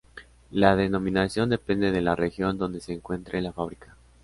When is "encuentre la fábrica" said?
2.91-3.95